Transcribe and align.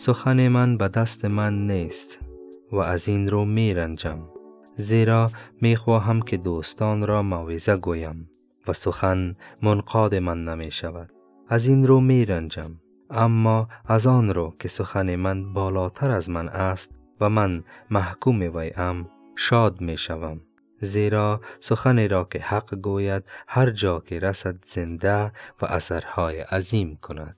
سخن 0.00 0.48
من 0.48 0.76
به 0.76 0.88
دست 0.88 1.24
من 1.24 1.66
نیست 1.66 2.18
و 2.72 2.76
از 2.76 3.08
این 3.08 3.28
رو 3.28 3.44
می 3.44 3.74
رنجم. 3.74 4.18
زیرا 4.76 5.30
می 5.60 5.76
خواهم 5.76 6.22
که 6.22 6.36
دوستان 6.36 7.06
را 7.06 7.22
موعظه 7.22 7.76
گویم 7.76 8.30
و 8.68 8.72
سخن 8.72 9.36
منقاد 9.62 10.14
من 10.14 10.44
نمی 10.44 10.70
شود. 10.70 11.12
از 11.48 11.68
این 11.68 11.86
رو 11.86 12.00
می 12.00 12.24
رنجم. 12.24 12.80
اما 13.10 13.68
از 13.86 14.06
آن 14.06 14.34
رو 14.34 14.54
که 14.58 14.68
سخن 14.68 15.16
من 15.16 15.52
بالاتر 15.52 16.10
از 16.10 16.30
من 16.30 16.48
است 16.48 16.90
و 17.20 17.28
من 17.28 17.64
محکوم 17.90 18.40
وی 18.40 18.72
شاد 19.36 19.80
می 19.80 19.96
شوم. 19.96 20.40
زیرا 20.80 21.40
سخن 21.60 22.08
را 22.08 22.24
که 22.24 22.38
حق 22.38 22.74
گوید 22.74 23.24
هر 23.48 23.70
جا 23.70 24.00
که 24.00 24.18
رسد 24.18 24.56
زنده 24.64 25.32
و 25.62 25.66
اثرهای 25.66 26.40
عظیم 26.40 26.98
کند. 27.02 27.36